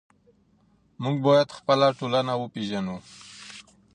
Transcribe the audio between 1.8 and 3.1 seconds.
ټولنه وپېژنو.